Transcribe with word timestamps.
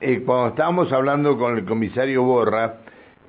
eh, 0.00 0.22
cuando 0.24 0.48
estábamos 0.48 0.90
hablando 0.92 1.36
con 1.36 1.58
el 1.58 1.64
comisario 1.66 2.22
Borra, 2.22 2.76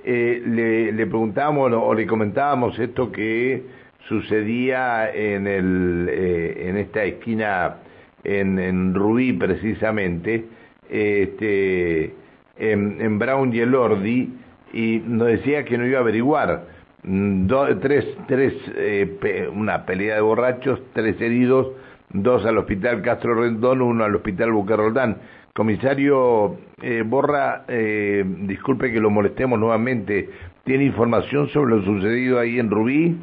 eh, 0.06 0.42
le, 0.46 1.06
preguntábamos 1.06 1.74
o 1.74 1.94
le 1.94 2.08
comentábamos 2.08 2.80
esto 2.80 3.12
que 3.12 3.62
sucedía 4.08 5.12
en, 5.14 5.48
el, 5.48 6.08
eh, 6.10 6.70
en 6.70 6.78
esta 6.78 7.04
esquina 7.04 7.76
en, 8.24 8.58
en 8.58 8.96
Rubí 8.96 9.34
precisamente, 9.34 10.46
este, 10.90 12.14
en, 12.58 13.20
Brown 13.20 13.54
y 13.54 13.60
el 13.60 13.76
Ordi, 13.76 14.34
y 14.72 15.02
nos 15.06 15.28
decía 15.28 15.66
que 15.66 15.78
no 15.78 15.86
iba 15.86 15.98
a 15.98 16.02
averiguar. 16.02 16.68
Mm, 17.04 17.48
Do, 17.48 17.78
tres, 17.80 18.06
tres, 18.28 18.54
una 19.54 19.86
pelea 19.86 20.16
de 20.16 20.22
borrachos, 20.22 20.80
tres 20.94 21.20
heridos, 21.20 21.68
dos 22.14 22.46
al 22.46 22.58
hospital 22.58 23.02
Castro 23.02 23.36
Rendón, 23.36 23.82
uno 23.82 24.04
al 24.04 24.16
hospital 24.16 24.52
Bucarroldán. 24.52 25.18
Comisario 25.54 26.58
eh, 26.82 27.04
Borra, 27.06 27.66
eh, 27.68 28.24
disculpe 28.26 28.92
que 28.92 29.02
lo 29.02 29.10
molestemos 29.10 29.60
nuevamente, 29.60 30.30
¿tiene 30.64 30.86
información 30.86 31.50
sobre 31.50 31.76
lo 31.76 31.84
sucedido 31.84 32.40
ahí 32.40 32.58
en 32.58 32.72
Rubí? 32.72 33.18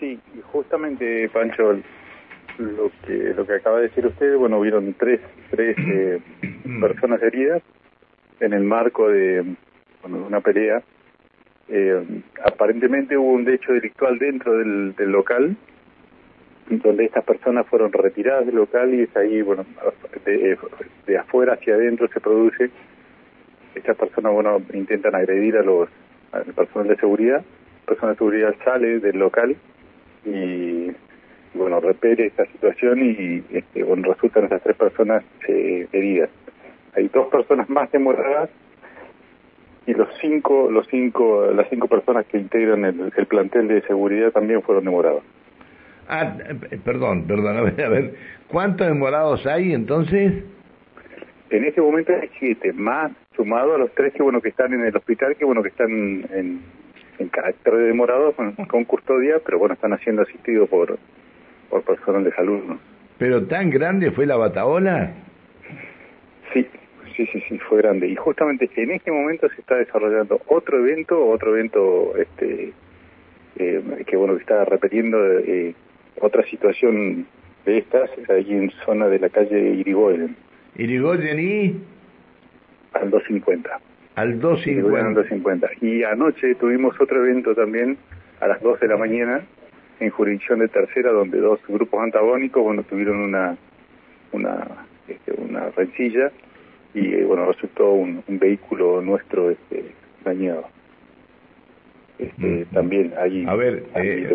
Sí, 0.00 0.18
justamente, 0.52 1.28
Pancho, 1.28 1.74
lo 2.58 2.90
que 3.06 3.34
lo 3.34 3.46
que 3.46 3.54
acaba 3.54 3.78
de 3.78 3.88
decir 3.88 4.06
usted, 4.06 4.36
bueno, 4.36 4.58
hubieron 4.58 4.94
tres, 4.94 5.20
tres 5.50 5.76
eh, 5.78 6.20
personas 6.80 7.22
heridas 7.22 7.62
en 8.40 8.52
el 8.52 8.64
marco 8.64 9.08
de 9.08 9.44
bueno, 10.02 10.26
una 10.26 10.40
pelea. 10.40 10.82
Eh, 11.68 12.22
aparentemente 12.44 13.16
hubo 13.16 13.32
un 13.32 13.48
hecho 13.48 13.72
delictual 13.72 14.18
dentro 14.18 14.56
del, 14.56 14.94
del 14.94 15.10
local, 15.10 15.56
donde 16.68 17.04
estas 17.04 17.24
personas 17.24 17.66
fueron 17.66 17.92
retiradas 17.92 18.46
del 18.46 18.56
local 18.56 18.92
y 18.92 19.02
es 19.02 19.16
ahí, 19.16 19.42
bueno, 19.42 19.64
de, 20.24 20.58
de 21.06 21.18
afuera 21.18 21.54
hacia 21.54 21.74
adentro 21.74 22.08
se 22.08 22.20
produce. 22.20 22.70
Estas 23.74 23.96
personas, 23.96 24.32
bueno, 24.32 24.60
intentan 24.72 25.14
agredir 25.14 25.56
a 25.56 25.62
los 25.62 25.88
al 26.32 26.44
personal 26.54 26.88
de 26.88 26.96
seguridad. 26.96 27.38
El 27.38 27.86
personal 27.86 28.14
de 28.14 28.18
seguridad 28.18 28.54
sale 28.64 28.98
del 28.98 29.18
local 29.18 29.56
y 30.24 30.90
bueno 31.54 31.80
repele 31.80 32.26
esta 32.26 32.44
situación 32.46 33.00
y 33.02 33.44
este, 33.56 33.82
bueno 33.82 34.12
resultan 34.12 34.44
esas 34.44 34.62
tres 34.62 34.76
personas 34.76 35.24
eh, 35.48 35.86
heridas 35.92 36.28
hay 36.94 37.08
dos 37.08 37.28
personas 37.28 37.68
más 37.70 37.90
demoradas 37.92 38.50
y 39.86 39.94
los 39.94 40.08
cinco 40.20 40.70
los 40.70 40.86
cinco 40.88 41.46
las 41.52 41.68
cinco 41.70 41.86
personas 41.86 42.26
que 42.26 42.38
integran 42.38 42.84
el, 42.84 43.12
el 43.16 43.26
plantel 43.26 43.68
de 43.68 43.82
seguridad 43.82 44.32
también 44.32 44.62
fueron 44.62 44.84
demorados 44.84 45.22
ah 46.08 46.36
perdón 46.84 47.26
perdón 47.26 47.56
a 47.56 47.62
ver, 47.62 47.84
a 47.84 47.88
ver 47.88 48.14
cuántos 48.48 48.86
demorados 48.86 49.46
hay 49.46 49.72
entonces 49.72 50.44
en 51.50 51.64
este 51.64 51.80
momento 51.80 52.12
hay 52.12 52.30
siete 52.38 52.72
más 52.72 53.12
sumado 53.34 53.74
a 53.74 53.78
los 53.78 53.92
tres 53.94 54.12
que 54.14 54.22
bueno 54.22 54.40
que 54.40 54.48
están 54.50 54.72
en 54.72 54.84
el 54.84 54.96
hospital 54.96 55.36
que 55.36 55.44
bueno 55.44 55.62
que 55.62 55.68
están 55.68 55.90
en 55.90 56.60
en 57.18 57.28
carácter 57.28 57.74
de 57.74 57.86
demorado 57.86 58.32
con, 58.32 58.52
con, 58.52 58.84
custodia, 58.84 59.40
pero 59.44 59.58
bueno, 59.58 59.74
están 59.74 59.98
siendo 60.00 60.22
asistidos 60.22 60.68
por, 60.68 60.98
por 61.70 61.82
personal 61.82 62.24
de 62.24 62.32
salud. 62.32 62.62
¿no? 62.64 62.78
¿Pero 63.18 63.46
tan 63.46 63.70
grande 63.70 64.10
fue 64.10 64.26
la 64.26 64.36
bataola? 64.36 65.12
Sí, 66.52 66.66
sí, 67.16 67.26
sí, 67.32 67.42
sí, 67.48 67.58
fue 67.58 67.78
grande. 67.78 68.08
Y 68.08 68.16
justamente 68.16 68.70
en 68.76 68.90
este 68.90 69.10
momento 69.10 69.48
se 69.48 69.60
está 69.60 69.76
desarrollando 69.76 70.40
otro 70.46 70.78
evento, 70.78 71.26
otro 71.26 71.56
evento 71.56 72.14
este 72.16 72.72
eh, 73.58 73.82
que 74.06 74.16
bueno, 74.16 74.34
que 74.34 74.42
está 74.42 74.64
repitiendo 74.66 75.18
eh, 75.38 75.74
otra 76.20 76.44
situación 76.44 77.26
de 77.64 77.78
estas, 77.78 78.10
allí 78.28 78.52
en 78.52 78.70
zona 78.84 79.08
de 79.08 79.18
la 79.18 79.28
calle 79.28 79.74
Irigoyen. 79.74 80.36
¿Irigoyen 80.76 81.40
y? 81.40 81.80
Al 82.92 83.10
250 83.10 83.80
al 84.16 84.40
250. 84.40 85.20
250. 85.20 85.68
Y 85.82 86.02
anoche 86.02 86.54
tuvimos 86.56 86.98
otro 87.00 87.22
evento 87.24 87.54
también 87.54 87.98
a 88.40 88.48
las 88.48 88.60
2 88.62 88.80
de 88.80 88.88
la 88.88 88.96
mañana 88.96 89.42
en 90.00 90.10
jurisdicción 90.10 90.58
de 90.58 90.68
tercera 90.68 91.10
donde 91.10 91.38
dos 91.38 91.60
grupos 91.68 92.02
antagónicos 92.02 92.62
bueno 92.62 92.82
tuvieron 92.82 93.18
una 93.18 93.56
una 94.32 94.66
este, 95.08 95.32
una 95.32 95.70
rencilla 95.70 96.30
y 96.92 97.14
eh, 97.14 97.24
bueno 97.24 97.46
resultó 97.46 97.92
un, 97.92 98.22
un, 98.26 98.38
vehículo 98.38 99.00
nuestro 99.00 99.50
este 99.50 99.92
dañado 100.22 100.68
este, 102.18 102.66
también 102.72 103.12
allí, 103.18 103.44
a 103.46 103.54
ver 103.54 103.84
eh, 103.94 104.34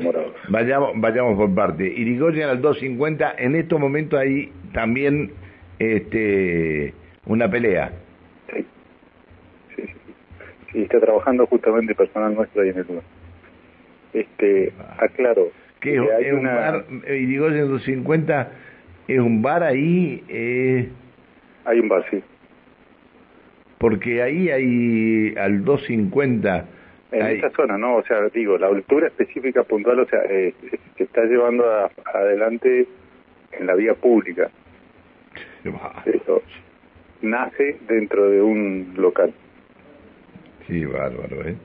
vayamos 0.50 0.92
vayamos 0.96 1.36
por 1.36 1.54
parte 1.56 1.84
Irigoyen 1.84 2.48
al 2.48 2.62
250 2.62 3.34
en 3.40 3.56
estos 3.56 3.80
momentos 3.80 4.20
hay 4.20 4.52
también 4.72 5.32
este 5.80 6.94
una 7.26 7.50
pelea 7.50 7.92
y 10.74 10.84
está 10.84 11.00
trabajando 11.00 11.46
justamente 11.48 11.96
personal 11.96 12.34
nuestro 12.34 12.62
ahí 12.62 12.70
en 12.70 12.78
el 12.78 12.88
lugar. 12.88 13.04
Este, 14.14 14.74
aclaro. 14.98 15.52
que 15.80 16.00
hay 16.00 16.26
es 16.26 16.34
una... 16.34 16.52
un 16.52 16.56
bar, 16.56 16.86
y 17.14 17.26
digo, 17.26 17.48
en 17.48 17.70
250, 17.70 18.52
es 19.08 19.20
un 19.20 19.42
bar 19.42 19.64
ahí. 19.64 20.24
Eh... 20.28 20.90
Hay 21.66 21.80
un 21.80 21.90
bar, 21.90 22.06
sí. 22.10 22.22
Porque 23.78 24.22
ahí 24.22 24.50
hay 24.50 25.36
al 25.38 25.64
250. 25.64 26.66
En 27.12 27.28
esa 27.28 27.50
zona, 27.52 27.78
¿no? 27.78 27.98
O 27.98 28.04
sea, 28.04 28.22
digo, 28.34 28.58
la 28.58 28.68
altura 28.68 29.08
específica 29.08 29.64
puntual, 29.64 30.00
o 30.00 30.06
sea, 30.06 30.22
eh, 30.30 30.54
se 30.98 31.04
está 31.04 31.24
llevando 31.26 31.70
a, 31.70 31.92
adelante 32.14 32.88
en 33.52 33.68
la 33.68 33.76
vía 33.76 33.96
pública. 33.96 34.50
Eso 36.06 36.42
nace 37.22 37.78
dentro 37.88 38.30
de 38.30 38.42
un 38.42 38.94
local. 38.98 39.34
Sí, 40.68 40.86
bárbaro, 40.86 41.48
¿eh? 41.48 41.56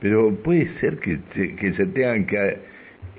Pero 0.00 0.34
puede 0.34 0.68
ser 0.80 0.98
que 0.98 1.18
se, 1.34 1.56
que 1.56 1.72
se 1.74 1.86
tengan 1.86 2.26
que 2.26 2.58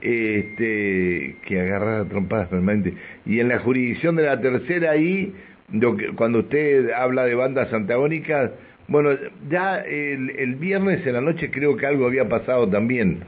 este 0.01 1.37
que 1.45 1.61
agarrar 1.61 2.01
a 2.01 2.05
trompadas 2.05 2.49
permanentes. 2.49 2.93
Y 3.25 3.39
en 3.39 3.49
la 3.49 3.59
jurisdicción 3.59 4.15
de 4.15 4.23
la 4.23 4.39
tercera 4.39 4.91
ahí, 4.91 5.33
lo 5.71 5.97
que, 5.97 6.09
cuando 6.09 6.39
usted 6.39 6.91
habla 6.91 7.25
de 7.25 7.35
bandas 7.35 7.73
antagónicas, 7.73 8.51
bueno, 8.87 9.09
ya 9.49 9.79
el, 9.79 10.29
el 10.29 10.55
viernes 10.55 11.05
en 11.05 11.13
la 11.13 11.21
noche 11.21 11.51
creo 11.51 11.75
que 11.75 11.85
algo 11.85 12.05
había 12.05 12.27
pasado 12.29 12.67
también. 12.69 13.19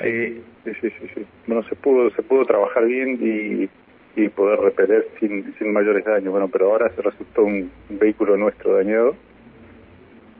Sí, 0.00 0.06
eh, 0.06 0.42
sí, 0.64 0.72
sí, 0.80 1.10
sí. 1.14 1.26
Bueno, 1.46 1.62
se 1.68 1.74
pudo, 1.76 2.10
se 2.10 2.22
pudo 2.22 2.44
trabajar 2.46 2.86
bien 2.86 3.18
y, 3.20 4.20
y 4.20 4.28
poder 4.28 4.60
repeler 4.60 5.06
sin, 5.20 5.54
sin 5.58 5.72
mayores 5.72 6.04
daños. 6.04 6.30
Bueno, 6.30 6.48
pero 6.48 6.72
ahora 6.72 6.90
se 6.94 7.02
resultó 7.02 7.44
un, 7.44 7.70
un 7.90 7.98
vehículo 7.98 8.36
nuestro 8.36 8.74
dañado. 8.74 9.14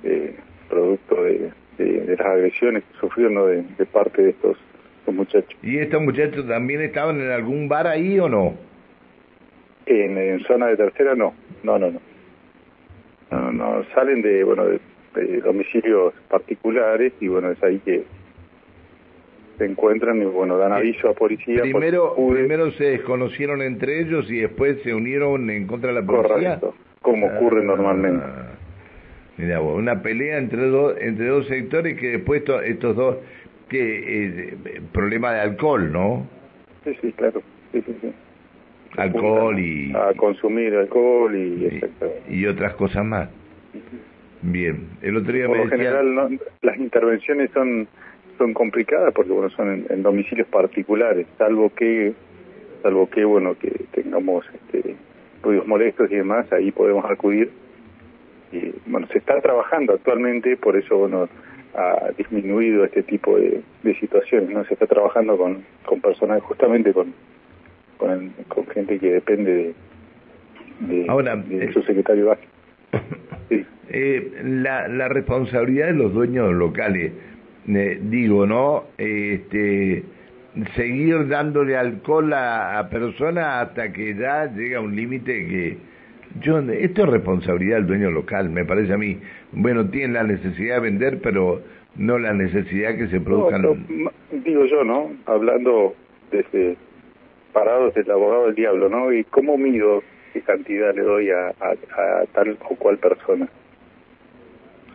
Eh, 0.05 0.35
producto 0.69 1.23
de, 1.23 1.53
de, 1.79 1.85
de, 1.85 2.17
las 2.17 2.27
agresiones 2.27 2.83
que 2.85 2.99
sufrieron 2.99 3.35
¿no? 3.35 3.47
de, 3.47 3.63
de, 3.63 3.87
parte 3.87 4.23
de 4.23 4.31
estos, 4.31 4.57
estos, 5.01 5.15
muchachos. 5.15 5.55
¿Y 5.63 5.79
estos 5.79 6.01
muchachos 6.01 6.49
también 6.49 6.81
estaban 6.81 7.21
en 7.21 7.31
algún 7.31 7.69
bar 7.69 7.87
ahí 7.87 8.19
o 8.19 8.29
no? 8.29 8.55
En, 9.85 10.17
en 10.17 10.41
zona 10.45 10.69
de 10.69 10.77
tercera 10.77 11.15
no, 11.15 11.35
no, 11.63 11.79
no, 11.79 11.91
no. 11.91 12.01
No, 13.33 13.51
no 13.53 13.85
salen 13.95 14.23
de, 14.23 14.45
bueno, 14.45 14.65
de, 14.67 14.81
de 15.15 15.41
domicilios 15.41 16.13
particulares 16.29 17.13
y 17.21 17.29
bueno, 17.29 17.51
es 17.51 17.63
ahí 17.63 17.79
que 17.79 18.05
se 19.59 19.65
encuentran 19.65 20.21
y 20.21 20.25
bueno, 20.25 20.59
dan 20.59 20.73
aviso 20.73 21.09
a 21.09 21.15
policía. 21.15 21.63
Primero, 21.63 22.15
primero 22.15 22.71
se 22.73 22.85
desconocieron 22.85 23.63
entre 23.63 24.01
ellos 24.01 24.31
y 24.31 24.41
después 24.41 24.83
se 24.83 24.95
unieron 24.95 25.49
en 25.51 25.67
contra 25.67 25.93
de 25.93 26.01
la 26.01 26.07
policía. 26.07 26.59
Correcto, 26.61 26.75
como 27.01 27.27
ocurre 27.27 27.61
ah, 27.63 27.65
normalmente. 27.65 28.25
Mira 29.39 29.61
una 29.61 30.03
pelea 30.03 30.39
entre 30.39 30.69
dos 30.69 30.95
entre 31.01 31.27
dos 31.27 31.47
sectores 31.47 31.99
que 31.99 32.11
después 32.13 32.45
to, 32.45 32.61
estos 32.61 32.95
dos 32.97 33.17
que 33.69 34.27
eh, 34.27 34.57
problema 34.93 35.33
de 35.33 35.41
alcohol, 35.41 35.91
¿no? 35.91 36.27
Sí, 36.85 36.97
sí, 37.01 37.13
claro. 37.13 37.43
Alcohol 39.03 39.59
y 39.59 39.93
a 39.95 40.13
consumir 40.17 40.75
alcohol 40.75 41.35
y 41.35 41.81
y, 42.29 42.41
y 42.41 42.47
otras 42.47 42.75
cosas 42.75 43.05
más. 43.05 43.29
Bien, 44.43 44.89
el 45.03 45.17
otro 45.17 45.33
día 45.33 45.47
Por 45.47 45.57
me 45.57 45.65
lo 45.65 45.71
decía... 45.71 45.79
general 45.79 46.15
no, 46.15 46.29
las 46.63 46.77
intervenciones 46.77 47.51
son 47.53 47.89
son 48.39 48.55
complicadas 48.55 49.13
porque 49.15 49.31
bueno 49.31 49.51
son 49.51 49.73
en, 49.73 49.87
en, 49.91 50.03
domicilios 50.03 50.49
particulares, 50.49 51.27
salvo 51.39 51.73
que 51.75 52.13
salvo 52.83 53.09
que 53.09 53.25
bueno 53.25 53.57
que 53.59 53.71
tengamos 53.93 54.45
este 54.55 54.97
ruidos 55.43 55.67
molestos 55.67 56.11
y 56.11 56.17
demás, 56.17 56.51
ahí 56.53 56.71
podemos 56.71 57.05
acudir 57.11 57.51
y 58.53 58.73
bueno, 58.87 59.07
se 59.09 59.19
está 59.19 59.41
trabajando 59.41 59.95
actualmente, 59.95 60.57
por 60.57 60.77
eso 60.77 60.99
bueno, 60.99 61.29
ha 61.75 62.11
disminuido 62.17 62.85
este 62.85 63.03
tipo 63.03 63.39
de, 63.39 63.63
de 63.83 63.95
situaciones, 63.99 64.51
¿no? 64.51 64.65
Se 64.65 64.75
está 64.75 64.87
trabajando 64.87 65.37
con, 65.39 65.65
con 65.87 66.01
personas, 66.01 66.43
justamente 66.43 66.93
con, 66.93 67.15
con, 68.49 68.67
gente 68.69 68.99
que 68.99 69.13
depende 69.13 69.75
de, 70.81 70.95
de, 70.95 71.07
Ahora, 71.09 71.37
de 71.37 71.65
eh, 71.65 71.73
su 71.73 71.83
secretario. 71.83 72.37
Sí. 73.49 73.67
Eh, 73.91 74.33
la, 74.45 74.89
la 74.89 75.09
responsabilidad 75.09 75.89
de 75.89 75.93
los 75.95 76.15
dueños 76.15 76.55
locales, 76.55 77.13
eh, 77.69 77.99
digo, 78.01 78.47
¿no? 78.47 78.85
Este, 78.97 80.05
seguir 80.75 81.29
dándole 81.29 81.77
alcohol 81.77 82.33
a, 82.33 82.79
a 82.79 82.89
personas 82.89 83.67
hasta 83.69 83.93
que 83.93 84.15
ya 84.15 84.47
llega 84.47 84.81
un 84.81 84.97
límite 84.97 85.47
que 85.47 85.77
Yo, 86.41 86.61
esto 86.61 87.03
es 87.05 87.09
responsabilidad 87.11 87.77
del 87.77 87.87
dueño 87.87 88.11
local, 88.11 88.49
me 88.49 88.65
parece 88.65 88.95
a 88.95 88.97
mí. 88.97 89.19
Bueno, 89.53 89.91
tienen 89.91 90.15
la 90.15 90.23
necesidad 90.23 90.77
de 90.77 90.81
vender, 90.81 91.21
pero 91.23 91.61
no 91.97 92.19
la 92.19 92.33
necesidad 92.33 92.97
que 92.97 93.09
se 93.09 93.21
produzcan. 93.21 93.87
digo 94.45 94.65
yo, 94.65 94.85
¿no? 94.85 95.11
Hablando 95.27 95.95
desde 96.31 96.77
parados 97.53 97.95
del 97.95 98.11
abogado 98.11 98.47
del 98.47 98.55
diablo, 98.55 98.89
¿no? 98.89 99.13
¿Y 99.13 99.25
cómo 99.25 99.57
mido 99.57 100.03
qué 100.33 100.41
cantidad 100.43 100.95
le 100.95 101.03
doy 101.03 101.31
a, 101.31 101.49
a, 101.49 102.25
tal 102.33 102.57
o 102.69 102.77
cual 102.77 102.99
persona? 102.99 103.49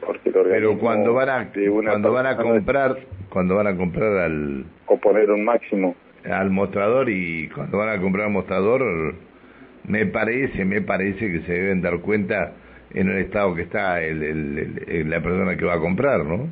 Porque 0.06 0.32
pero 0.32 0.78
cuando 0.78 1.14
van 1.14 1.30
a 1.30 1.50
cuando 1.52 2.12
van 2.12 2.28
a 2.28 2.38
comprar 2.38 2.98
cuando 3.30 3.56
van 3.56 3.68
a 3.68 3.76
comprar 3.76 4.18
al 4.18 4.66
o 4.86 4.98
poner 4.98 5.32
un 5.32 5.44
máximo 5.44 5.96
al 6.24 6.50
mostrador 6.50 7.10
y 7.10 7.50
cuando 7.50 7.80
van 7.80 7.90
a 7.90 8.00
comprar 8.00 8.26
al 8.28 8.32
mostrador 8.32 9.16
me 9.88 10.06
parece, 10.06 10.66
me 10.66 10.82
parece 10.82 11.32
que 11.32 11.42
se 11.42 11.54
deben 11.54 11.82
dar 11.82 12.00
cuenta 12.00 12.54
en 12.94 13.10
el 13.10 13.18
estado 13.20 13.56
que 13.56 13.64
está 13.64 14.02
el, 14.02 14.22
el, 14.24 15.10
la 15.10 15.22
persona 15.22 15.56
que 15.58 15.66
va 15.66 15.76
a 15.76 15.80
comprar, 15.80 16.26
¿no? 16.26 16.48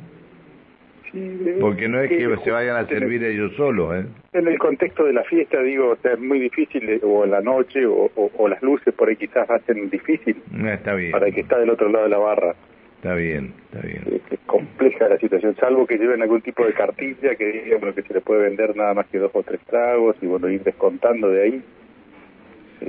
Porque 1.60 1.88
no 1.88 2.00
es 2.00 2.08
que, 2.08 2.36
se 2.44 2.50
vayan 2.50 2.76
a 2.76 2.86
servir 2.86 3.22
ellos 3.24 3.52
solos, 3.56 3.94
¿eh? 3.94 4.06
En 4.32 4.46
el 4.48 4.58
contexto 4.58 5.04
de 5.04 5.12
la 5.12 5.24
fiesta, 5.24 5.60
digo, 5.62 5.90
o 5.90 5.96
sea, 5.96 6.12
es 6.12 6.20
muy 6.20 6.38
difícil, 6.38 6.88
eh, 6.88 7.00
o 7.02 7.24
en 7.24 7.30
la 7.30 7.40
noche, 7.40 7.86
o, 7.86 8.10
o, 8.14 8.48
las 8.48 8.62
luces 8.62 8.92
por 8.94 9.08
ahí 9.08 9.16
quizás 9.16 9.48
hacen 9.48 9.88
difícil. 9.88 10.36
No, 10.50 10.70
está 10.70 10.94
bien. 10.94 11.12
Para 11.12 11.28
el 11.28 11.34
que 11.34 11.40
está 11.40 11.58
del 11.58 11.70
otro 11.70 11.88
lado 11.88 12.04
de 12.04 12.10
la 12.10 12.18
barra. 12.18 12.54
Está 12.96 13.14
bien, 13.14 13.52
está 13.72 13.86
bien. 13.86 14.02
Es, 14.30 14.38
compleja 14.46 15.08
la 15.08 15.18
situación, 15.18 15.54
salvo 15.56 15.86
que 15.86 15.98
lleven 15.98 16.22
algún 16.22 16.42
tipo 16.42 16.64
de 16.64 16.72
cartilla 16.72 17.34
que 17.34 17.52
diga 17.52 17.78
bueno, 17.78 17.94
que 17.94 18.02
se 18.02 18.14
le 18.14 18.20
puede 18.20 18.42
vender 18.42 18.76
nada 18.76 18.94
más 18.94 19.06
que 19.06 19.18
dos 19.18 19.30
o 19.34 19.42
tres 19.42 19.60
tragos 19.62 20.16
y 20.20 20.26
bueno, 20.26 20.48
ir 20.48 20.62
descontando 20.62 21.30
de 21.30 21.42
ahí. 21.42 21.62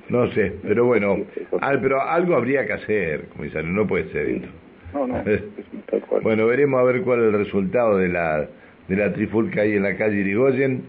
No 0.10 0.30
sé, 0.32 0.54
pero 0.64 0.86
bueno, 0.86 1.18
pero 1.82 2.02
algo 2.02 2.36
habría 2.36 2.66
que 2.66 2.74
hacer, 2.74 3.30
comisario, 3.30 3.70
no 3.70 3.88
puede 3.88 4.12
ser 4.12 4.28
esto. 4.30 4.48
No, 4.94 5.08
no, 5.08 5.24
Bueno, 6.22 6.48
veremos 6.48 6.80
a 6.80 6.84
ver 6.84 7.02
cuál 7.02 7.20
es 7.20 7.26
el 7.34 7.46
resultado 7.46 7.98
de 7.98 8.10
la, 8.10 8.48
de 8.88 8.96
la 8.96 9.14
trifulca 9.14 9.62
ahí 9.62 9.76
en 9.76 9.84
la 9.84 9.98
calle 9.98 10.18
Irigoyen 10.18 10.84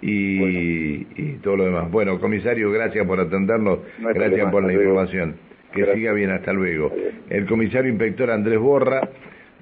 y, 0.00 1.06
y 1.20 1.38
todo 1.42 1.56
lo 1.56 1.64
demás. 1.64 1.90
Bueno, 1.90 2.20
comisario, 2.20 2.70
gracias 2.70 3.06
por 3.06 3.20
atendernos, 3.20 3.80
gracias 3.98 4.50
por 4.50 4.64
la 4.64 4.72
información. 4.72 5.36
Que 5.72 5.94
siga 5.94 6.12
bien, 6.12 6.30
hasta 6.30 6.52
luego. 6.52 6.92
El 7.28 7.46
comisario 7.46 7.90
inspector 7.90 8.30
Andrés 8.30 8.58
Borra, 8.58 9.08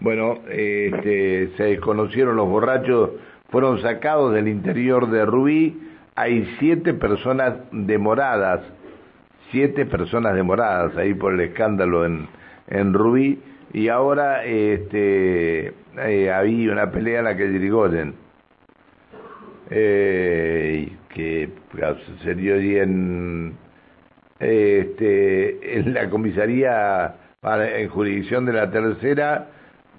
bueno, 0.00 0.38
este, 0.50 1.48
se 1.56 1.64
desconocieron 1.64 2.36
los 2.36 2.48
borrachos, 2.48 3.10
fueron 3.50 3.80
sacados 3.80 4.34
del 4.34 4.48
interior 4.48 5.10
de 5.10 5.24
Rubí, 5.24 5.80
hay 6.14 6.48
siete 6.58 6.94
personas 6.94 7.54
demoradas, 7.72 8.60
siete 9.50 9.84
personas 9.86 10.34
demoradas 10.34 10.96
ahí 10.96 11.14
por 11.14 11.32
el 11.32 11.40
escándalo 11.40 12.04
en, 12.04 12.28
en 12.68 12.92
Rubí, 12.92 13.38
y 13.72 13.88
ahora 13.88 14.44
este, 14.44 15.72
eh, 15.98 16.32
había 16.32 16.72
una 16.72 16.90
pelea 16.90 17.20
en 17.20 17.24
la 17.24 17.36
que 17.36 17.48
Dirigoyen, 17.48 18.14
eh, 19.70 20.92
que 21.08 21.50
se 22.22 22.34
dio 22.34 22.56
en, 22.56 23.56
este, 24.38 25.78
en 25.78 25.94
la 25.94 26.08
comisaría 26.10 27.16
en 27.42 27.88
jurisdicción 27.88 28.44
de 28.46 28.52
la 28.52 28.70
tercera, 28.70 29.48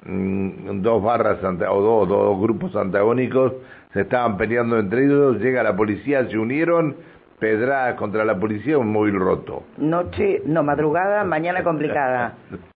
mm, 0.06 0.81
dos 0.81 1.04
barras 1.04 1.44
o 1.44 1.81
dos, 1.81 2.10
dos 2.10 2.42
grupos 2.42 2.75
antagónicos 2.75 3.54
se 3.94 4.02
estaban 4.02 4.38
peleando 4.38 4.78
entre 4.80 5.06
ellos, 5.06 5.40
llega 5.40 5.64
la 5.64 5.75
policía, 5.75 6.28
se 6.28 6.38
unieron, 6.38 6.96
pedradas 7.40 7.96
contra 7.96 8.25
la 8.25 8.38
policía, 8.40 8.78
un 8.78 8.92
móvil 8.92 9.16
roto. 9.16 9.64
Noche, 9.78 10.42
no, 10.46 10.64
madrugada, 10.64 11.24
mañana 11.24 11.64
complicada. 11.64 12.36